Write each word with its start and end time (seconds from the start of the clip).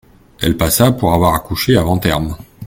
Elle 0.41 0.57
passa 0.57 0.91
pour 0.91 1.13
avoir 1.13 1.35
accouché 1.35 1.77
avant 1.77 1.99
terme. 1.99 2.35